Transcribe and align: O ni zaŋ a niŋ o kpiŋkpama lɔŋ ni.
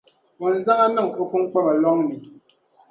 O 0.43 0.45
ni 0.51 0.59
zaŋ 0.65 0.77
a 0.85 0.87
niŋ 0.95 1.07
o 1.21 1.23
kpiŋkpama 1.29 1.71
lɔŋ 1.83 1.97
ni. 2.07 2.15